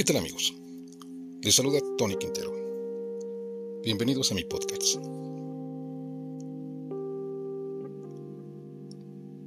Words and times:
¿Qué 0.00 0.04
tal 0.04 0.16
amigos? 0.16 0.54
Les 1.42 1.54
saluda 1.54 1.78
Tony 1.98 2.16
Quintero. 2.16 2.50
Bienvenidos 3.84 4.32
a 4.32 4.34
mi 4.34 4.44
podcast. 4.44 4.96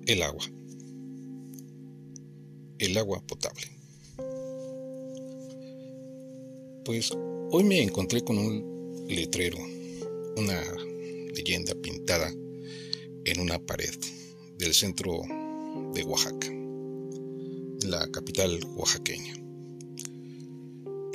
El 0.05 0.21
agua. 0.21 0.45
El 2.77 2.95
agua 2.99 3.19
potable. 3.25 3.63
Pues 6.85 7.11
hoy 7.49 7.63
me 7.63 7.81
encontré 7.81 8.23
con 8.23 8.37
un 8.37 9.07
letrero, 9.07 9.57
una 10.37 10.61
leyenda 11.35 11.73
pintada 11.73 12.31
en 13.25 13.39
una 13.39 13.57
pared 13.57 13.95
del 14.59 14.75
centro 14.75 15.19
de 15.95 16.03
Oaxaca, 16.03 16.47
la 17.87 18.07
capital 18.11 18.59
oaxaqueña 18.75 19.42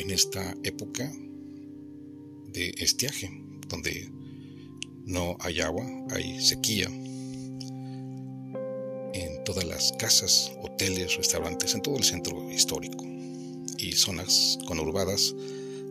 en 0.09 0.15
esta 0.15 0.57
época 0.63 1.13
de 2.55 2.75
estiaje, 2.79 3.31
donde 3.69 4.11
no 5.05 5.37
hay 5.41 5.61
agua, 5.61 5.85
hay 6.09 6.41
sequía. 6.41 6.87
En 9.13 9.45
todas 9.45 9.65
las 9.65 9.93
casas, 9.99 10.51
hoteles, 10.63 11.15
restaurantes, 11.19 11.75
en 11.75 11.83
todo 11.83 11.99
el 11.99 12.05
centro 12.05 12.51
histórico 12.51 13.05
y 13.77 13.93
zonas 13.93 14.59
conurbadas 14.67 15.37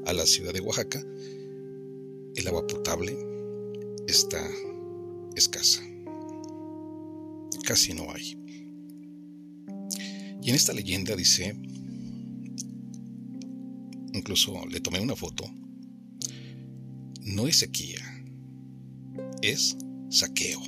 a 0.08 0.14
la 0.14 0.26
ciudad 0.26 0.52
de 0.52 0.62
Oaxaca, 0.62 1.00
el 2.36 2.48
agua 2.48 2.66
potable 2.66 3.16
está 4.08 4.44
escasa. 5.36 5.84
Casi 7.66 7.94
no 7.94 8.12
hay. 8.12 8.36
Y 10.42 10.50
en 10.50 10.56
esta 10.56 10.74
leyenda 10.74 11.16
dice 11.16 11.56
incluso 14.14 14.66
le 14.68 14.80
tomé 14.80 15.00
una 15.00 15.16
foto, 15.16 15.46
no 17.24 17.48
es 17.48 17.60
sequía, 17.60 18.02
es 19.42 19.78
saqueo. 20.10 20.60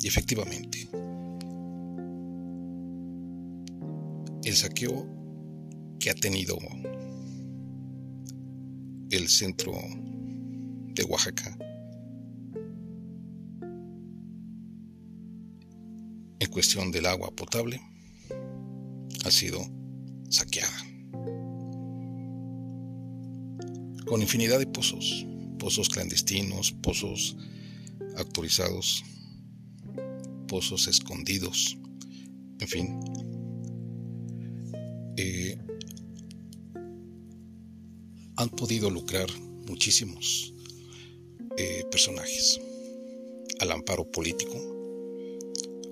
Y 0.00 0.06
efectivamente, 0.06 0.88
el 4.44 4.54
saqueo 4.54 5.06
que 5.98 6.10
ha 6.10 6.14
tenido 6.14 6.56
el 9.10 9.28
centro 9.28 9.72
de 10.94 11.04
Oaxaca 11.04 11.56
en 16.38 16.50
cuestión 16.50 16.90
del 16.90 17.06
agua 17.06 17.30
potable 17.34 17.80
ha 19.24 19.30
sido 19.30 19.75
saqueada. 20.28 20.76
Con 24.06 24.22
infinidad 24.22 24.58
de 24.58 24.66
pozos, 24.66 25.26
pozos 25.58 25.88
clandestinos, 25.88 26.72
pozos 26.72 27.36
autorizados, 28.16 29.04
pozos 30.46 30.86
escondidos, 30.86 31.76
en 32.60 32.68
fin. 32.68 33.00
Eh, 35.16 35.58
han 38.36 38.48
podido 38.50 38.90
lucrar 38.90 39.28
muchísimos 39.66 40.52
eh, 41.56 41.84
personajes 41.90 42.60
al 43.60 43.72
amparo 43.72 44.10
político, 44.10 44.54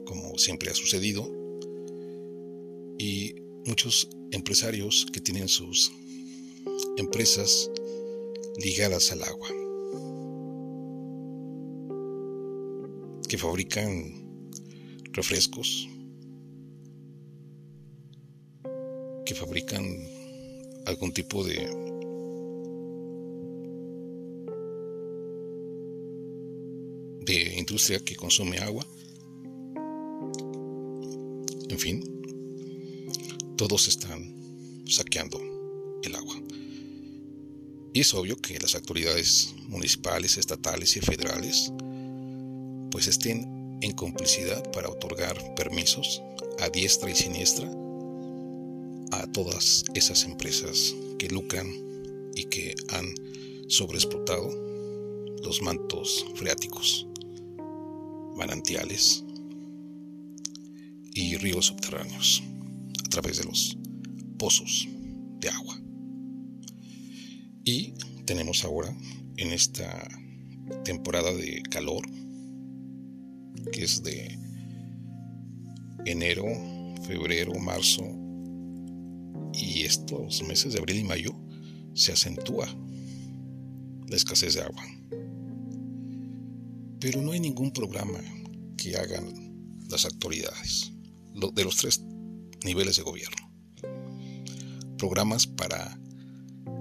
como 0.04 0.36
siempre 0.38 0.70
ha 0.70 0.74
sucedido, 0.74 1.26
y 2.98 3.34
muchos 3.66 4.08
empresarios 4.34 5.06
que 5.12 5.20
tienen 5.20 5.48
sus 5.48 5.92
empresas 6.96 7.70
ligadas 8.58 9.12
al 9.12 9.22
agua, 9.22 9.48
que 13.28 13.38
fabrican 13.38 14.12
refrescos, 15.12 15.88
que 19.24 19.34
fabrican 19.34 19.84
algún 20.86 21.12
tipo 21.12 21.44
de 21.44 21.84
de 27.24 27.54
industria 27.58 28.00
que 28.00 28.14
consume 28.16 28.58
agua. 28.58 28.84
En 31.70 31.78
fin, 31.78 32.13
todos 33.56 33.88
están 33.88 34.34
saqueando 34.86 35.40
el 36.02 36.14
agua. 36.14 36.40
Y 37.92 38.00
es 38.00 38.12
obvio 38.14 38.36
que 38.36 38.58
las 38.58 38.74
autoridades 38.74 39.54
municipales, 39.68 40.36
estatales 40.36 40.96
y 40.96 41.00
federales 41.00 41.72
pues 42.90 43.06
estén 43.06 43.78
en 43.80 43.92
complicidad 43.92 44.70
para 44.72 44.88
otorgar 44.88 45.54
permisos 45.54 46.22
a 46.60 46.68
diestra 46.68 47.10
y 47.10 47.14
siniestra 47.14 47.68
a 49.12 49.26
todas 49.32 49.84
esas 49.94 50.24
empresas 50.24 50.94
que 51.18 51.28
lucran 51.28 51.72
y 52.34 52.44
que 52.44 52.74
han 52.88 53.14
sobreexplotado 53.68 54.50
los 55.44 55.62
mantos 55.62 56.24
freáticos, 56.34 57.06
manantiales 58.36 59.22
y 61.12 61.36
ríos 61.36 61.66
subterráneos 61.66 62.42
través 63.14 63.38
de 63.38 63.44
los 63.44 63.78
pozos 64.38 64.88
de 65.38 65.48
agua. 65.48 65.80
Y 67.64 67.94
tenemos 68.24 68.64
ahora 68.64 68.94
en 69.36 69.52
esta 69.52 70.08
temporada 70.84 71.32
de 71.32 71.62
calor, 71.70 72.04
que 73.72 73.84
es 73.84 74.02
de 74.02 74.36
enero, 76.04 76.44
febrero, 77.06 77.54
marzo 77.54 78.02
y 79.52 79.82
estos 79.82 80.42
meses 80.42 80.72
de 80.72 80.80
abril 80.80 80.98
y 80.98 81.04
mayo, 81.04 81.32
se 81.94 82.12
acentúa 82.12 82.66
la 84.08 84.16
escasez 84.16 84.54
de 84.54 84.62
agua. 84.62 84.84
Pero 86.98 87.22
no 87.22 87.30
hay 87.30 87.38
ningún 87.38 87.70
programa 87.70 88.18
que 88.76 88.96
hagan 88.96 89.32
las 89.88 90.04
autoridades 90.04 90.92
de 91.54 91.64
los 91.64 91.76
tres 91.76 92.02
niveles 92.64 92.96
de 92.96 93.02
gobierno. 93.02 93.50
Programas 94.98 95.46
para 95.46 95.98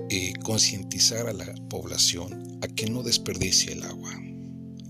eh, 0.10 0.34
concientizar 0.44 1.28
a 1.28 1.34
la 1.34 1.54
población 1.70 2.60
a 2.62 2.68
que 2.68 2.90
no 2.90 3.04
desperdicie 3.04 3.74
el 3.74 3.84
agua, 3.84 4.14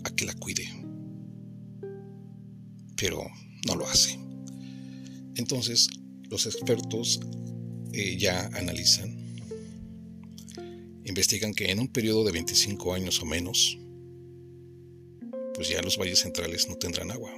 a 0.04 0.10
que 0.16 0.26
la 0.26 0.34
cuide. 0.34 0.70
Pero 2.96 3.24
no 3.66 3.76
lo 3.76 3.88
hace. 3.88 4.20
Entonces, 5.36 5.90
los 6.30 6.46
expertos 6.46 7.20
eh, 7.92 8.18
ya 8.18 8.50
analizan, 8.54 9.18
investigan 11.06 11.54
que 11.54 11.72
en 11.72 11.80
un 11.80 11.88
periodo 11.88 12.24
de 12.24 12.32
25 12.32 12.94
años 12.94 13.22
o 13.22 13.26
menos, 13.26 13.78
pues 15.56 15.70
ya 15.70 15.82
los 15.82 15.98
valles 15.98 16.20
centrales 16.20 16.68
no 16.70 16.76
tendrán 16.76 17.12
agua. 17.12 17.32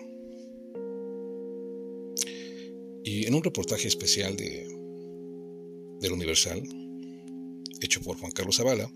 Y 3.05 3.27
en 3.27 3.35
un 3.35 3.43
reportaje 3.43 3.88
especial 3.88 4.35
de, 4.35 4.66
del 6.01 6.11
Universal, 6.11 6.63
hecho 7.79 8.01
por 8.01 8.17
Juan 8.17 8.31
Carlos 8.31 8.57
Zavala 8.57 8.91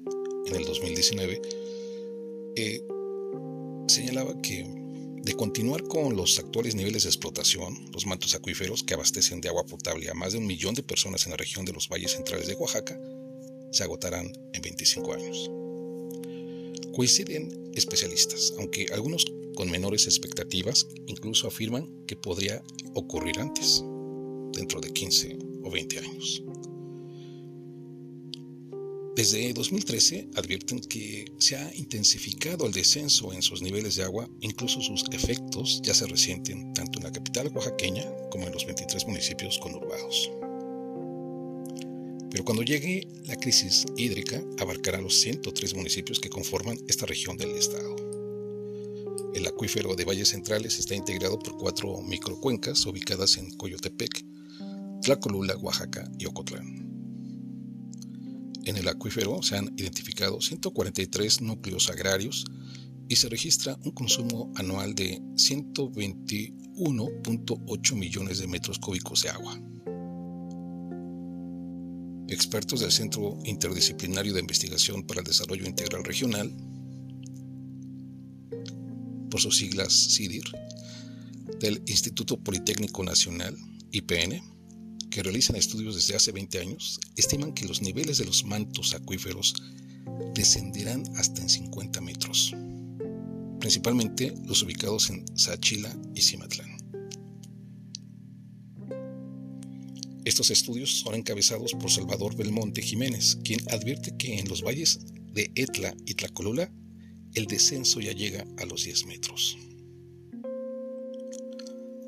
en 0.48 0.56
el 0.56 0.66
2019, 0.66 1.40
eh, 2.56 2.82
señalaba 3.88 4.42
que 4.42 4.66
de 5.22 5.34
continuar 5.36 5.84
con 5.84 6.16
los 6.16 6.40
actuales 6.40 6.74
niveles 6.74 7.04
de 7.04 7.10
explotación, 7.10 7.78
los 7.94 8.08
mantos 8.08 8.34
acuíferos 8.34 8.82
que 8.82 8.96
abastecen 8.96 9.42
de 9.42 9.50
agua 9.50 9.68
potable 9.68 10.10
a 10.10 10.16
más 10.16 10.34
de 10.34 10.40
un 10.40 10.48
millón 10.48 10.74
de 10.74 10.82
personas 10.82 11.28
en 11.28 11.32
la 11.32 11.38
región 11.38 11.64
de 11.64 11.74
los 11.74 11.88
valles 11.88 12.14
centrales 12.14 12.48
de 12.48 12.56
Oaxaca, 12.56 13.00
se 13.72 13.84
agotarán 13.84 14.34
en 14.54 14.62
25 14.64 15.14
años. 15.14 15.52
Coinciden 16.96 17.72
especialistas, 17.76 18.56
aunque 18.58 18.88
algunos 18.92 19.28
con 19.54 19.70
menores 19.70 20.08
expectativas 20.08 20.88
incluso 21.06 21.48
afirman 21.48 22.06
que 22.08 22.16
podría 22.16 22.64
ocurrir 22.96 23.40
antes 23.40 23.84
dentro 24.60 24.82
de 24.82 24.92
15 24.92 25.38
o 25.64 25.72
20 25.72 26.00
años. 26.00 26.44
Desde 29.16 29.52
2013 29.54 30.30
advierten 30.36 30.80
que 30.80 31.26
se 31.40 31.58
ha 31.58 31.76
intensificado 31.76 32.66
el 32.66 32.72
descenso 32.72 33.34
en 33.34 33.42
sus 33.42 33.62
niveles 33.62 33.96
de 33.96 34.04
agua, 34.04 34.30
incluso 34.40 34.82
sus 34.82 35.04
efectos 35.12 35.82
ya 35.84 35.94
se 35.94 36.08
resienten 36.08 36.74
tanto 36.74 37.00
en 37.00 37.06
la 37.06 37.12
capital 37.12 37.52
oaxaqueña 37.54 38.06
como 38.32 38.48
en 38.48 38.54
los 38.54 38.66
23 38.66 39.08
municipios 39.08 39.58
conurbados. 39.60 40.32
Pero 42.32 42.46
cuando 42.46 42.64
llegue 42.64 43.08
la 43.26 43.36
crisis 43.36 43.86
hídrica, 43.98 44.42
abarcará 44.60 45.02
los 45.02 45.20
103 45.20 45.74
municipios 45.74 46.20
que 46.20 46.30
conforman 46.30 46.78
esta 46.88 47.06
región 47.06 47.36
del 47.36 47.52
estado. 47.52 47.96
El 49.34 49.48
acuífero 49.48 49.96
de 49.96 50.06
Valles 50.06 50.30
Centrales 50.30 50.80
está 50.80 50.96
integrado 50.96 51.40
por 51.40 51.58
cuatro 51.58 52.02
microcuencas 52.02 52.86
ubicadas 52.86 53.38
en 53.38 53.52
Coyotepec, 53.52 54.29
Tlacolula, 55.10 55.58
Oaxaca 55.58 56.08
y 56.20 56.28
Ocotlán. 56.28 56.88
En 58.66 58.78
el 58.78 58.88
acuífero 58.88 59.42
se 59.42 59.58
han 59.58 59.74
identificado 59.76 60.40
143 60.40 61.42
núcleos 61.42 61.90
agrarios 61.90 62.46
y 63.08 63.16
se 63.16 63.28
registra 63.28 63.76
un 63.84 63.90
consumo 63.90 64.54
anual 64.56 64.94
de 64.94 65.20
121.8 65.34 67.96
millones 67.96 68.38
de 68.38 68.46
metros 68.46 68.78
cúbicos 68.78 69.24
de 69.24 69.30
agua. 69.30 69.60
Expertos 72.28 72.82
del 72.82 72.92
Centro 72.92 73.40
Interdisciplinario 73.46 74.36
de 74.36 74.42
Investigación 74.42 75.08
para 75.08 75.22
el 75.22 75.26
Desarrollo 75.26 75.66
Integral 75.66 76.04
Regional, 76.04 76.56
por 79.32 79.42
sus 79.42 79.58
siglas 79.58 79.92
CIDIR, 80.12 80.44
del 81.60 81.82
Instituto 81.88 82.38
Politécnico 82.38 83.04
Nacional, 83.04 83.58
IPN, 83.90 84.59
que 85.10 85.24
realizan 85.24 85.56
estudios 85.56 85.96
desde 85.96 86.16
hace 86.16 86.32
20 86.32 86.60
años, 86.60 87.00
estiman 87.16 87.54
que 87.54 87.68
los 87.68 87.82
niveles 87.82 88.18
de 88.18 88.26
los 88.26 88.46
mantos 88.46 88.94
acuíferos 88.94 89.54
descenderán 90.34 91.04
hasta 91.18 91.42
en 91.42 91.50
50 91.50 92.02
metros 92.02 92.54
principalmente 93.60 94.34
los 94.46 94.64
ubicados 94.64 95.10
en 95.10 95.26
Sachila 95.38 95.96
y 96.16 96.22
Cimatlán. 96.22 96.78
Estos 100.26 100.52
estudios 100.52 101.00
son 101.00 101.16
encabezados 101.16 101.74
por 101.74 101.92
Salvador 101.92 102.36
Belmonte 102.36 102.82
Jiménez, 102.82 103.38
quien 103.44 103.60
advierte 103.70 104.16
que 104.18 104.40
en 104.40 104.48
los 104.48 104.64
valles 104.64 105.00
de 105.34 105.52
Etla 105.56 105.96
y 106.06 106.14
Tlacolula 106.14 106.72
el 107.34 107.46
descenso 107.46 108.00
ya 108.00 108.12
llega 108.12 108.46
a 108.58 108.66
los 108.66 108.84
10 108.84 109.06
metros. 109.06 109.58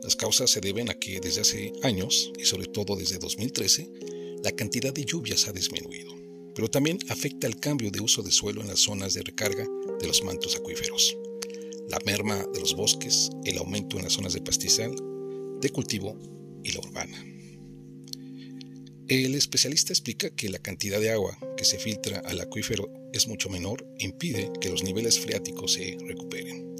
Las 0.03 0.15
causas 0.15 0.49
se 0.49 0.61
deben 0.61 0.89
a 0.89 0.95
que 0.95 1.19
desde 1.19 1.41
hace 1.41 1.73
años, 1.83 2.31
y 2.37 2.45
sobre 2.45 2.67
todo 2.67 2.95
desde 2.95 3.19
2013, 3.19 3.89
la 4.43 4.51
cantidad 4.51 4.93
de 4.93 5.05
lluvias 5.05 5.47
ha 5.47 5.51
disminuido, 5.51 6.15
pero 6.55 6.69
también 6.69 6.99
afecta 7.09 7.47
el 7.47 7.59
cambio 7.59 7.91
de 7.91 8.01
uso 8.01 8.23
de 8.23 8.31
suelo 8.31 8.61
en 8.61 8.67
las 8.67 8.79
zonas 8.79 9.13
de 9.13 9.21
recarga 9.21 9.67
de 9.99 10.07
los 10.07 10.23
mantos 10.23 10.55
acuíferos 10.55 11.15
la 11.91 11.99
merma 12.05 12.37
de 12.53 12.61
los 12.61 12.73
bosques, 12.73 13.29
el 13.43 13.57
aumento 13.57 13.97
en 13.97 14.03
las 14.03 14.13
zonas 14.13 14.31
de 14.31 14.39
pastizal, 14.39 14.95
de 15.59 15.69
cultivo 15.71 16.17
y 16.63 16.71
la 16.71 16.79
urbana. 16.79 17.25
El 19.09 19.35
especialista 19.35 19.91
explica 19.91 20.29
que 20.29 20.49
la 20.49 20.59
cantidad 20.59 21.01
de 21.01 21.11
agua 21.11 21.37
que 21.57 21.65
se 21.65 21.77
filtra 21.77 22.19
al 22.19 22.39
acuífero 22.39 22.89
es 23.11 23.27
mucho 23.27 23.49
menor 23.49 23.85
e 23.99 24.05
impide 24.05 24.53
que 24.61 24.69
los 24.69 24.85
niveles 24.85 25.19
freáticos 25.19 25.73
se 25.73 25.97
recuperen. 26.07 26.73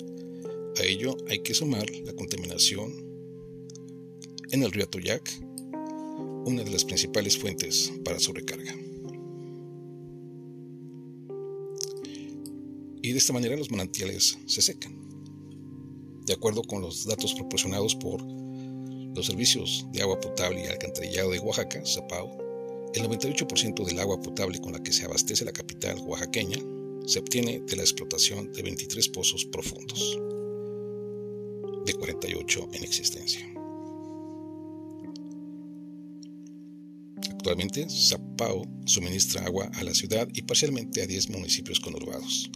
A 0.79 0.83
ello 0.83 1.18
hay 1.27 1.39
que 1.39 1.53
sumar 1.53 1.89
la 2.06 2.13
contaminación 2.13 3.10
en 4.51 4.63
el 4.63 4.71
río 4.71 4.83
Atoyac, 4.83 5.30
una 6.45 6.63
de 6.63 6.69
las 6.69 6.83
principales 6.86 7.38
fuentes 7.38 7.92
para 8.03 8.19
su 8.19 8.33
recarga. 8.33 8.75
Y 13.01 13.12
de 13.12 13.18
esta 13.18 13.33
manera 13.33 13.56
los 13.56 13.71
manantiales 13.71 14.38
se 14.45 14.62
secan. 14.62 14.95
De 16.25 16.33
acuerdo 16.33 16.63
con 16.63 16.81
los 16.81 17.06
datos 17.06 17.33
proporcionados 17.33 17.95
por 17.95 18.21
los 19.15 19.25
servicios 19.25 19.86
de 19.92 20.01
agua 20.01 20.19
potable 20.19 20.63
y 20.63 20.68
alcantarillado 20.68 21.31
de 21.31 21.39
Oaxaca, 21.39 21.81
Zapao, 21.86 22.38
el 22.94 23.04
98% 23.04 23.86
del 23.86 24.00
agua 24.00 24.21
potable 24.21 24.59
con 24.59 24.74
la 24.74 24.83
que 24.83 24.92
se 24.92 25.06
abastece 25.06 25.45
la 25.45 25.51
capital 25.51 26.00
oaxaqueña 26.00 26.57
se 27.06 27.19
obtiene 27.19 27.62
de 27.62 27.75
la 27.75 27.81
explotación 27.83 28.51
de 28.54 28.62
23 28.62 29.09
pozos 29.09 29.45
profundos, 29.45 30.19
de 31.86 31.94
48 31.94 32.69
en 32.74 32.83
existencia. 32.83 33.50
Actualmente, 37.41 37.88
Zapao 37.89 38.67
suministra 38.85 39.43
agua 39.43 39.67
a 39.73 39.83
la 39.83 39.95
ciudad 39.95 40.27
y 40.31 40.43
parcialmente 40.43 41.01
a 41.01 41.07
10 41.07 41.31
municipios 41.31 41.79
conurbados 41.79 42.51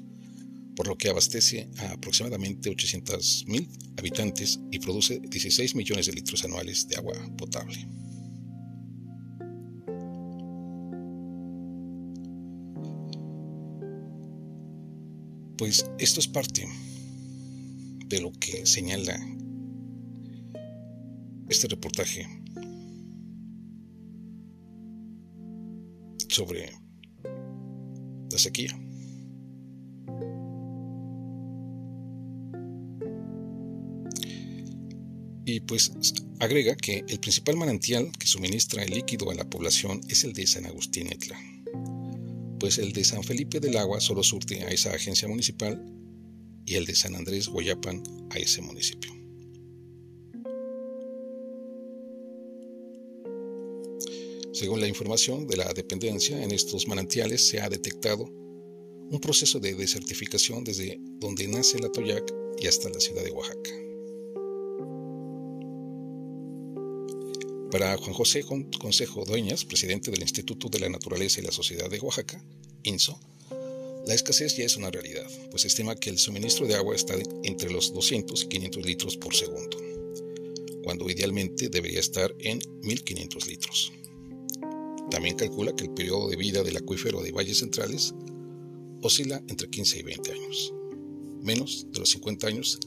por 0.76 0.88
lo 0.88 0.96
que 0.96 1.10
abastece 1.10 1.68
a 1.80 1.94
aproximadamente 1.94 2.70
800.000 2.70 3.68
habitantes 3.98 4.60
y 4.70 4.78
produce 4.78 5.20
16 5.20 5.74
millones 5.74 6.06
de 6.06 6.14
litros 6.14 6.44
anuales 6.44 6.88
de 6.88 6.98
agua 6.98 7.16
potable. 7.36 7.88
Pues 15.58 15.84
esto 15.98 16.20
es 16.20 16.28
parte 16.28 16.68
de 18.06 18.22
lo 18.22 18.32
que 18.34 18.68
señala 18.68 19.18
este 21.50 21.70
reportaje 21.70 22.45
sobre 26.36 26.70
la 28.30 28.38
sequía. 28.38 28.78
y 35.48 35.60
pues 35.60 35.92
agrega 36.40 36.76
que 36.76 37.06
el 37.08 37.20
principal 37.20 37.56
manantial 37.56 38.12
que 38.18 38.26
suministra 38.26 38.84
el 38.84 38.90
líquido 38.90 39.30
a 39.30 39.36
la 39.36 39.48
población 39.48 40.02
es 40.10 40.24
el 40.24 40.34
de 40.34 40.48
San 40.48 40.66
Agustín 40.66 41.08
Etla, 41.14 41.40
pues 42.60 42.80
el 42.80 42.94
de 42.94 43.04
San 43.04 43.24
Felipe 43.24 43.60
del 43.60 43.78
Agua 43.78 44.02
solo 44.02 44.24
surte 44.24 44.64
a 44.64 44.70
esa 44.70 44.92
agencia 44.92 45.28
municipal 45.28 45.86
y 46.66 46.74
el 46.74 46.86
de 46.86 46.96
San 46.96 47.16
Andrés 47.16 47.48
Guayapan 47.48 48.02
a 48.32 48.40
ese 48.40 48.64
municipio. 48.64 49.15
Según 54.56 54.80
la 54.80 54.88
información 54.88 55.48
de 55.48 55.58
la 55.58 55.74
dependencia, 55.74 56.42
en 56.42 56.50
estos 56.52 56.88
manantiales 56.88 57.46
se 57.46 57.60
ha 57.60 57.68
detectado 57.68 58.24
un 58.24 59.20
proceso 59.20 59.60
de 59.60 59.76
desertificación 59.76 60.64
desde 60.64 60.98
donde 61.20 61.46
nace 61.50 61.78
el 61.78 61.84
Atoyac 61.84 62.24
y 62.58 62.68
hasta 62.68 62.88
la 62.88 63.02
ciudad 63.02 63.26
de 63.26 63.32
Oaxaca. 63.32 63.72
Para 67.70 67.98
Juan 67.98 68.14
José 68.14 68.46
Consejo 68.80 69.26
Dueñas, 69.26 69.66
presidente 69.66 70.10
del 70.10 70.22
Instituto 70.22 70.70
de 70.70 70.80
la 70.80 70.88
Naturaleza 70.88 71.42
y 71.42 71.44
la 71.44 71.52
Sociedad 71.52 71.90
de 71.90 72.00
Oaxaca, 72.00 72.42
INSO, 72.84 73.20
la 74.08 74.14
escasez 74.14 74.56
ya 74.56 74.64
es 74.64 74.78
una 74.78 74.90
realidad, 74.90 75.30
pues 75.52 75.64
se 75.64 75.68
estima 75.68 75.98
que 75.98 76.10
el 76.10 76.18
suministro 76.18 76.66
de 76.66 76.76
agua 76.76 76.96
está 76.96 77.16
entre 77.44 77.70
los 77.70 77.94
200 77.94 78.44
y 78.44 78.48
500 78.48 78.86
litros 78.86 79.18
por 79.18 79.36
segundo, 79.36 79.78
cuando 80.82 81.10
idealmente 81.10 81.68
debería 81.68 82.00
estar 82.00 82.34
en 82.40 82.62
1500 82.84 83.48
litros. 83.48 83.92
También 85.10 85.36
calcula 85.36 85.76
que 85.76 85.86
el 85.86 85.92
periodo 85.92 86.30
de 86.30 86.36
vida 86.36 86.64
del 86.64 86.78
acuífero 86.78 87.22
de 87.22 87.32
valles 87.32 87.60
centrales 87.60 88.14
oscila 89.02 89.42
entre 89.48 89.70
15 89.70 90.00
y 90.00 90.04
20 90.04 90.32
años, 90.32 90.74
menos 91.42 91.88
de 91.92 92.00
los 92.00 92.10
50 92.10 92.48
años 92.48 92.80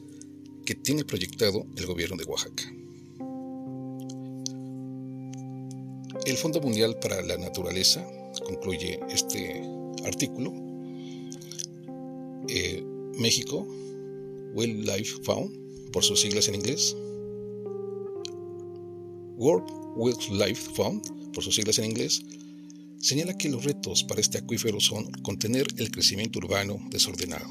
que 0.64 0.75
tiene 0.75 1.04
proyectado 1.04 1.64
el 1.76 1.87
gobierno 1.87 2.16
de 2.16 2.25
Oaxaca. 2.25 2.64
El 6.26 6.37
Fondo 6.37 6.60
Mundial 6.60 6.98
para 7.00 7.22
la 7.22 7.38
Naturaleza 7.38 8.06
concluye 8.44 9.00
este 9.08 9.62
artículo. 10.04 10.52
Eh, 12.48 12.84
México, 13.18 13.66
Wildlife 14.54 15.22
Fund, 15.22 15.90
por 15.90 16.04
sus 16.04 16.20
siglas 16.20 16.48
en 16.48 16.56
inglés. 16.56 16.96
World 19.37 19.70
Wildlife 19.96 20.75
Fund, 20.75 21.02
por 21.38 21.45
sus 21.45 21.54
siglas 21.54 21.78
en 21.78 21.85
inglés, 21.85 22.21
señala 22.99 23.33
que 23.33 23.49
los 23.49 23.62
retos 23.62 24.02
para 24.02 24.21
este 24.21 24.38
acuífero 24.38 24.80
son 24.80 25.09
contener 25.23 25.68
el 25.76 25.92
crecimiento 25.92 26.40
urbano 26.40 26.80
desordenado 26.90 27.47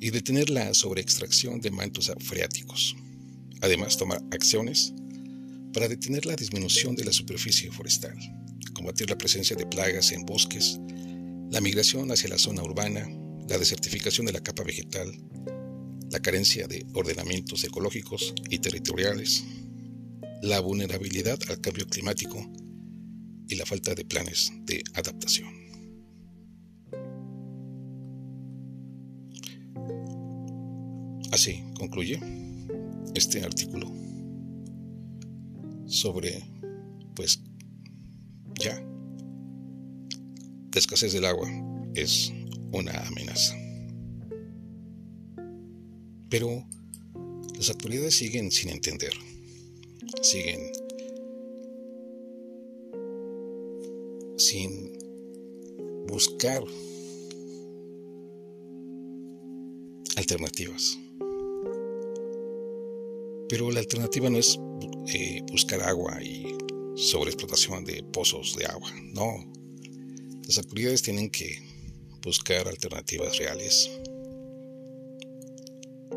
y 0.00 0.08
detener 0.08 0.48
la 0.48 0.72
sobreextracción 0.72 1.60
de 1.60 1.70
mantos 1.70 2.10
freáticos. 2.20 2.96
Además, 3.60 3.98
tomar 3.98 4.22
acciones 4.30 4.94
para 5.74 5.88
detener 5.88 6.24
la 6.24 6.36
disminución 6.36 6.96
de 6.96 7.04
la 7.04 7.12
superficie 7.12 7.70
forestal, 7.70 8.16
combatir 8.72 9.10
la 9.10 9.18
presencia 9.18 9.54
de 9.54 9.66
plagas 9.66 10.10
en 10.12 10.24
bosques, 10.24 10.80
la 11.50 11.60
migración 11.60 12.10
hacia 12.10 12.30
la 12.30 12.38
zona 12.38 12.62
urbana, 12.62 13.06
la 13.46 13.58
desertificación 13.58 14.24
de 14.24 14.32
la 14.32 14.40
capa 14.40 14.62
vegetal, 14.62 15.12
la 16.10 16.20
carencia 16.20 16.66
de 16.66 16.86
ordenamientos 16.94 17.62
ecológicos 17.64 18.32
y 18.48 18.58
territoriales, 18.60 19.44
la 20.42 20.60
vulnerabilidad 20.60 21.38
al 21.48 21.60
cambio 21.60 21.86
climático 21.86 22.38
y 23.48 23.56
la 23.56 23.66
falta 23.66 23.94
de 23.94 24.04
planes 24.04 24.52
de 24.66 24.82
adaptación. 24.94 25.48
Así 31.32 31.62
concluye 31.78 32.20
este 33.14 33.42
artículo 33.42 33.92
sobre, 35.86 36.42
pues, 37.14 37.40
ya, 38.60 38.74
la 40.72 40.78
escasez 40.78 41.12
del 41.12 41.24
agua 41.24 41.48
es 41.94 42.32
una 42.72 42.92
amenaza. 43.06 43.56
Pero 46.28 46.66
las 47.56 47.70
autoridades 47.70 48.14
siguen 48.14 48.50
sin 48.50 48.70
entender, 48.70 49.12
siguen 50.22 50.70
sin 54.36 54.98
buscar 56.06 56.62
alternativas. 60.16 60.98
Pero 63.48 63.70
la 63.70 63.80
alternativa 63.80 64.28
no 64.28 64.38
es 64.38 64.58
eh, 65.14 65.42
buscar 65.50 65.82
agua 65.82 66.22
y 66.22 66.56
sobreexplotación 66.96 67.84
de 67.84 68.02
pozos 68.02 68.56
de 68.56 68.66
agua, 68.66 68.90
no. 69.12 69.44
Las 70.46 70.58
autoridades 70.58 71.02
tienen 71.02 71.30
que 71.30 71.62
buscar 72.22 72.68
alternativas 72.68 73.38
reales, 73.38 73.90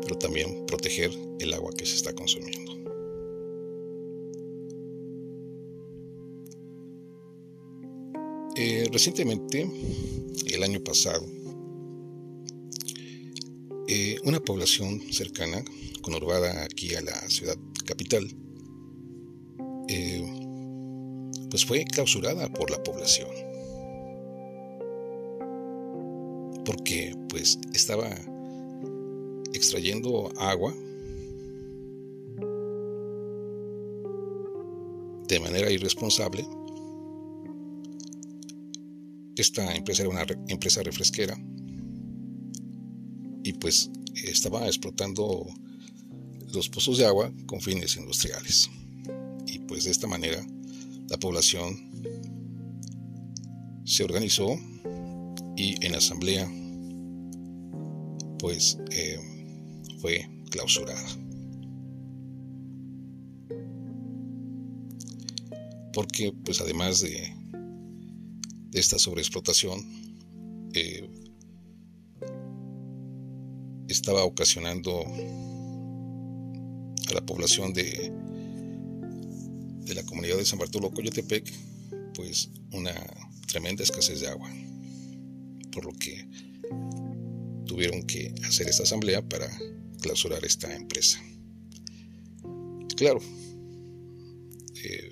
pero 0.02 0.18
también 0.18 0.66
proteger 0.66 1.10
el 1.38 1.54
agua 1.54 1.72
que 1.76 1.86
se 1.86 1.96
está 1.96 2.12
consumiendo. 2.12 2.81
Eh, 8.64 8.88
recientemente, 8.92 9.68
el 10.46 10.62
año 10.62 10.78
pasado, 10.84 11.26
eh, 13.88 14.16
una 14.22 14.38
población 14.38 15.00
cercana, 15.10 15.64
conurbada 16.00 16.62
aquí 16.62 16.94
a 16.94 17.02
la 17.02 17.28
ciudad 17.28 17.56
capital, 17.84 18.24
eh, 19.88 20.24
pues 21.50 21.66
fue 21.66 21.82
clausurada 21.86 22.52
por 22.52 22.70
la 22.70 22.80
población. 22.84 23.30
Porque 26.64 27.16
pues 27.30 27.58
estaba 27.74 28.10
extrayendo 29.52 30.30
agua 30.38 30.72
de 35.26 35.40
manera 35.40 35.68
irresponsable 35.68 36.46
esta 39.42 39.74
empresa 39.74 40.02
era 40.02 40.10
una 40.10 40.24
empresa 40.48 40.82
refresquera 40.82 41.36
y 43.42 43.52
pues 43.54 43.90
estaba 44.24 44.66
explotando 44.66 45.46
los 46.54 46.68
pozos 46.68 46.98
de 46.98 47.06
agua 47.06 47.32
con 47.46 47.60
fines 47.60 47.96
industriales. 47.96 48.70
Y 49.46 49.58
pues 49.60 49.84
de 49.84 49.90
esta 49.90 50.06
manera 50.06 50.46
la 51.08 51.18
población 51.18 51.90
se 53.84 54.04
organizó 54.04 54.56
y 55.56 55.84
en 55.84 55.94
asamblea 55.96 56.48
pues 58.38 58.78
eh, 58.90 59.18
fue 60.00 60.28
clausurada. 60.50 61.02
Porque 65.92 66.32
pues 66.44 66.60
además 66.60 67.00
de 67.00 67.41
esta 68.72 68.98
sobreexplotación 68.98 69.84
eh, 70.74 71.08
estaba 73.88 74.24
ocasionando 74.24 75.04
a 77.08 77.14
la 77.14 77.26
población 77.26 77.72
de, 77.72 78.12
de 79.84 79.94
la 79.94 80.02
comunidad 80.04 80.36
de 80.36 80.44
San 80.44 80.58
Bartolo 80.58 80.90
Coyotepec 80.90 81.52
pues 82.14 82.50
una 82.72 82.94
tremenda 83.46 83.82
escasez 83.82 84.20
de 84.20 84.28
agua 84.28 84.50
por 85.70 85.84
lo 85.84 85.92
que 85.92 86.26
tuvieron 87.66 88.02
que 88.02 88.34
hacer 88.44 88.68
esta 88.68 88.82
asamblea 88.82 89.26
para 89.26 89.48
clausurar 90.00 90.44
esta 90.44 90.74
empresa. 90.74 91.22
Claro 92.96 93.20
eh, 94.84 95.11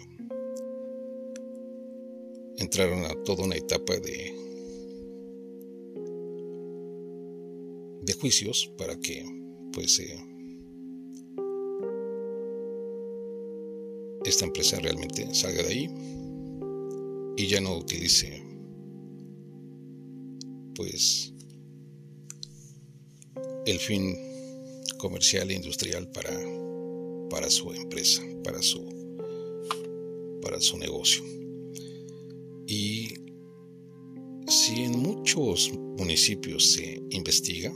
entraron 2.71 3.05
a 3.05 3.25
toda 3.25 3.43
una 3.43 3.57
etapa 3.57 3.95
de, 3.97 4.33
de 8.00 8.12
juicios 8.12 8.73
para 8.79 8.97
que 8.97 9.27
pues 9.73 9.99
eh, 9.99 10.17
esta 14.25 14.45
empresa 14.45 14.79
realmente 14.79 15.35
salga 15.35 15.65
de 15.65 15.69
ahí 15.69 15.91
y 17.37 17.49
ya 17.49 17.61
no 17.61 17.77
utilice 17.77 18.41
pues 20.77 21.35
el 23.67 23.81
fin 23.81 24.17
comercial 24.97 25.50
e 25.50 25.55
industrial 25.55 26.09
para, 26.12 26.39
para 27.31 27.50
su 27.50 27.73
empresa, 27.73 28.23
para 28.45 28.62
su, 28.62 28.87
para 30.41 30.61
su 30.61 30.79
negocio. 30.79 31.39
Muchos 35.37 35.71
municipios 35.97 36.73
se 36.73 37.01
investiga, 37.11 37.73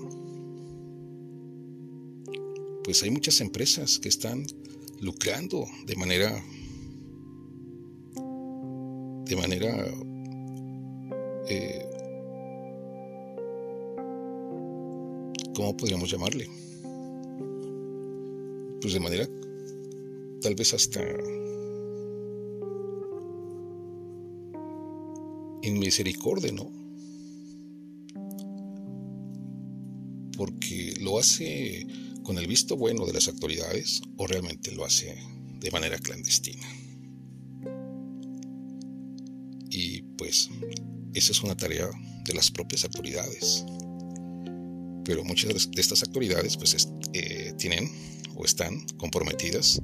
pues 2.83 3.01
hay 3.05 3.11
muchas 3.11 3.41
empresas 3.41 4.01
que 4.01 4.09
están 4.09 4.45
lucrando 5.01 5.65
de 5.87 5.95
manera 5.95 6.45
de 9.25 9.37
manera 9.37 9.87
eh, 11.49 11.91
¿cómo 15.55 15.77
podríamos 15.77 16.11
llamarle? 16.11 16.49
Pues 18.81 18.95
de 18.95 19.01
manera 19.01 19.29
tal 20.41 20.57
vez 20.57 20.75
hasta 20.75 21.01
en 25.63 25.79
misericordia, 25.79 26.51
¿no? 26.51 26.84
Lo 31.05 31.19
hace 31.19 31.87
con 32.23 32.39
el 32.39 32.47
visto 32.47 32.77
bueno 32.77 33.07
de 33.07 33.13
las 33.13 33.29
autoridades 33.29 34.01
o 34.17 34.27
realmente 34.27 34.73
lo 34.73 34.85
hace 34.85 35.17
de 35.61 35.71
manera 35.71 35.99
clandestina. 35.99 36.67
Y 39.71 40.03
pues 40.17 40.49
esa 41.13 41.33
es 41.33 41.43
una 41.43 41.57
tarea 41.57 41.89
de 42.25 42.35
las 42.35 42.51
propias 42.51 42.85
autoridades. 42.85 43.65
Pero 45.05 45.23
muchas 45.23 45.71
de 45.71 45.81
estas 45.81 46.03
autoridades 46.03 46.57
pues 46.57 46.89
eh, 47.13 47.53
tienen 47.59 47.91
o 48.35 48.45
están 48.45 48.87
comprometidas 48.97 49.83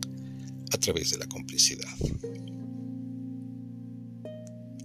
a 0.73 0.79
través 0.79 1.11
de 1.11 1.19
la 1.19 1.27
complicidad. 1.27 1.95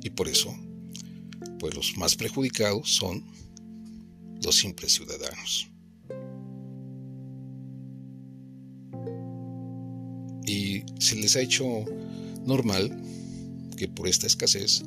Y 0.04 0.10
por 0.10 0.28
eso 0.28 0.54
pues 1.60 1.74
los 1.74 1.98
más 1.98 2.16
perjudicados 2.16 2.94
son 2.94 3.26
los 4.44 4.56
simples 4.56 4.94
ciudadanos. 4.94 5.70
Se 11.06 11.16
les 11.16 11.36
ha 11.36 11.42
hecho 11.42 11.86
normal 12.46 12.90
que 13.78 13.88
por 13.88 14.08
esta 14.08 14.26
escasez 14.26 14.84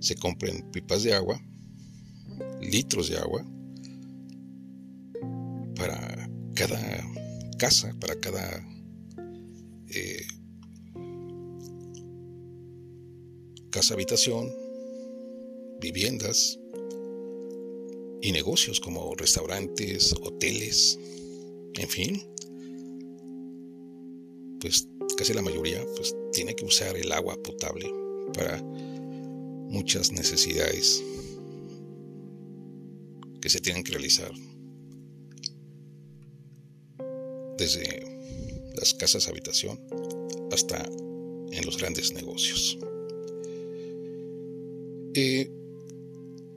se 0.00 0.14
compren 0.14 0.64
pipas 0.70 1.02
de 1.02 1.12
agua, 1.12 1.42
litros 2.62 3.10
de 3.10 3.18
agua, 3.18 3.44
para 5.76 6.30
cada 6.54 6.80
casa, 7.58 7.94
para 8.00 8.18
cada 8.18 8.66
eh, 9.88 10.26
casa 13.70 13.92
habitación, 13.92 14.50
viviendas 15.82 16.58
y 18.22 18.32
negocios 18.32 18.80
como 18.80 19.14
restaurantes, 19.16 20.14
hoteles, 20.14 20.98
en 21.74 21.88
fin, 21.88 22.22
pues 24.60 24.88
casi 25.18 25.34
la 25.34 25.42
mayoría 25.42 25.84
pues 25.96 26.14
tiene 26.32 26.54
que 26.54 26.64
usar 26.64 26.96
el 26.96 27.10
agua 27.10 27.36
potable 27.42 27.90
para 28.34 28.62
muchas 28.62 30.12
necesidades 30.12 31.02
que 33.40 33.50
se 33.50 33.58
tienen 33.58 33.82
que 33.82 33.90
realizar 33.90 34.30
desde 37.58 38.06
las 38.76 38.94
casas 38.94 39.26
habitación 39.26 39.80
hasta 40.52 40.84
en 40.86 41.66
los 41.66 41.78
grandes 41.78 42.12
negocios. 42.12 42.78
Eh, 45.14 45.50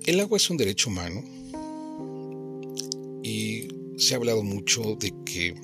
el 0.05 0.19
agua 0.19 0.37
es 0.37 0.47
un 0.51 0.57
derecho 0.57 0.91
humano 0.91 1.23
y 3.23 3.67
se 3.97 4.13
ha 4.13 4.17
hablado 4.17 4.43
mucho 4.43 4.95
de 4.99 5.11
que 5.25 5.55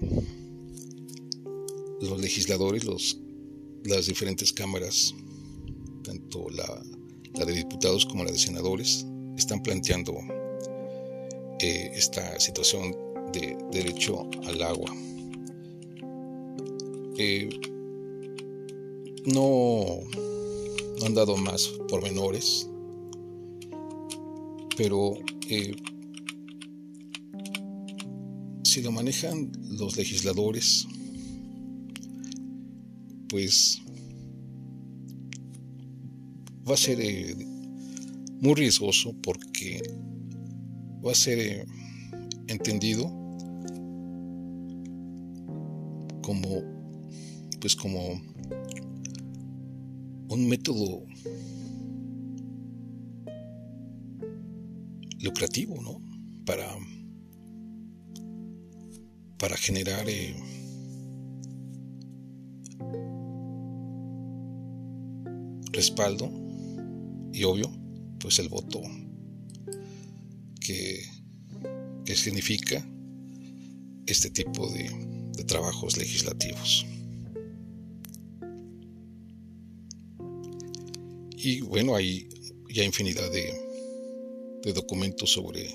los 2.01 2.19
legisladores, 2.19 2.83
los, 2.83 3.19
las 3.83 4.05
diferentes 4.07 4.53
cámaras, 4.53 5.13
tanto 6.03 6.47
la, 6.49 7.45
de 7.45 7.53
diputados 7.53 8.05
como 8.05 8.23
la 8.23 8.31
de 8.31 8.37
senadores, 8.37 9.05
están 9.37 9.61
planteando 9.61 10.13
eh, 11.59 11.91
esta 11.93 12.39
situación 12.39 12.95
de 13.33 13.57
derecho 13.71 14.29
al 14.45 14.61
agua. 14.61 14.95
Eh, 17.17 17.49
no, 19.25 19.85
no 20.99 21.05
han 21.05 21.13
dado 21.15 21.35
más 21.35 21.67
pormenores 21.89 22.69
Pero 24.77 25.15
eh, 25.49 25.75
si 28.63 28.83
lo 28.83 28.91
manejan 28.91 29.51
los 29.71 29.97
legisladores, 29.97 30.87
pues 33.29 33.81
va 36.69 36.73
a 36.73 36.77
ser 36.77 36.99
eh, 37.01 37.35
muy 38.41 38.53
riesgoso 38.53 39.15
porque 39.21 39.81
va 41.05 41.11
a 41.11 41.15
ser 41.15 41.39
eh, 41.39 41.65
entendido 42.47 43.05
como 46.21 46.61
pues 47.59 47.75
como 47.75 48.21
un 50.29 50.47
método 50.47 51.05
lucrativo, 55.21 55.81
¿no? 55.81 55.99
Para 56.45 56.67
para 59.37 59.55
generar 59.55 60.09
eh, 60.09 60.35
respaldo 65.71 66.29
y 67.33 67.43
obvio, 67.43 67.69
pues 68.19 68.39
el 68.39 68.49
voto 68.49 68.81
que, 70.59 71.05
que 72.05 72.15
significa 72.15 72.85
este 74.05 74.29
tipo 74.29 74.67
de, 74.69 74.89
de 75.35 75.43
trabajos 75.43 75.97
legislativos. 75.97 76.85
Y 81.37 81.61
bueno, 81.61 81.95
hay 81.95 82.27
ya 82.73 82.83
infinidad 82.83 83.31
de, 83.31 83.53
de 84.63 84.73
documentos 84.73 85.31
sobre 85.31 85.69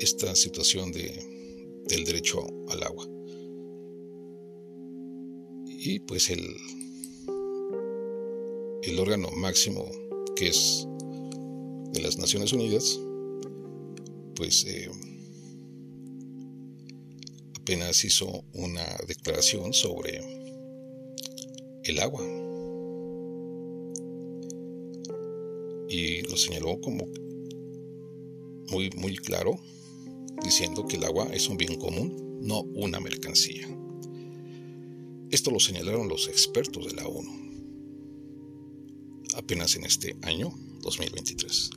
esta 0.00 0.34
situación 0.34 0.90
de, 0.92 1.84
del 1.88 2.04
derecho 2.04 2.46
al 2.68 2.82
agua. 2.82 3.06
Y 5.68 6.00
pues 6.00 6.30
el, 6.30 6.56
el 8.82 8.98
órgano 8.98 9.30
máximo 9.32 9.84
que 10.36 10.48
es 10.48 10.86
de 11.92 12.00
las 12.00 12.16
Naciones 12.16 12.52
Unidas, 12.52 12.98
pues 14.36 14.64
eh, 14.66 14.90
apenas 17.56 18.04
hizo 18.04 18.44
una 18.54 18.84
declaración 19.06 19.74
sobre 19.74 20.20
el 21.84 21.98
agua 22.00 22.24
y 25.88 26.22
lo 26.22 26.36
señaló 26.36 26.80
como 26.80 27.06
muy, 28.70 28.90
muy 28.96 29.16
claro, 29.16 29.58
diciendo 30.42 30.86
que 30.86 30.96
el 30.96 31.04
agua 31.04 31.28
es 31.32 31.48
un 31.48 31.56
bien 31.58 31.74
común, 31.74 32.38
no 32.40 32.62
una 32.62 33.00
mercancía. 33.00 33.68
Esto 35.30 35.50
lo 35.50 35.60
señalaron 35.60 36.08
los 36.08 36.28
expertos 36.28 36.86
de 36.86 36.94
la 36.94 37.06
ONU 37.06 37.49
apenas 39.40 39.74
en 39.76 39.84
este 39.84 40.16
año 40.22 40.52
2023. 40.82 41.70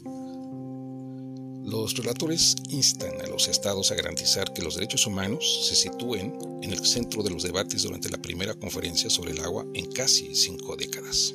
Los 1.65 1.95
relatores 1.95 2.55
instan 2.69 3.21
a 3.21 3.27
los 3.27 3.47
estados 3.47 3.91
a 3.91 3.95
garantizar 3.95 4.53
que 4.53 4.61
los 4.61 4.75
derechos 4.75 5.07
humanos 5.07 5.67
se 5.69 5.75
sitúen 5.75 6.37
en 6.61 6.71
el 6.71 6.85
centro 6.85 7.23
de 7.23 7.29
los 7.29 7.43
debates 7.43 7.83
durante 7.83 8.09
la 8.09 8.21
primera 8.21 8.53
conferencia 8.53 9.09
sobre 9.09 9.31
el 9.31 9.39
agua 9.39 9.65
en 9.73 9.89
casi 9.91 10.35
cinco 10.35 10.75
décadas. 10.75 11.33